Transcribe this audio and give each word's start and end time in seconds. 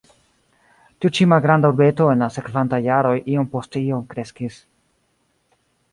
Tiu 1.03 1.11
ĉi 1.17 1.27
malgranda 1.33 1.71
urbeto 1.73 2.09
en 2.15 2.25
la 2.27 2.29
sekvantaj 2.37 2.81
jaroj 2.87 3.15
iom 3.35 3.47
post 3.55 3.81
iom 3.85 4.05
kreskis. 4.15 4.59